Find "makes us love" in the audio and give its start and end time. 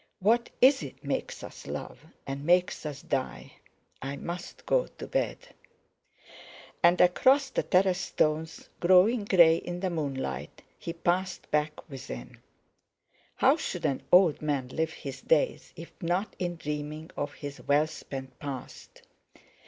1.03-1.99